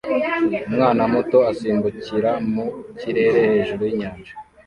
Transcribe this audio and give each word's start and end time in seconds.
Umwana 0.69 1.03
muto 1.13 1.37
asimbukira 1.51 2.31
mu 2.53 2.65
kirere 2.99 3.39
hejuru 3.49 3.81
y'inyanja 3.87 4.31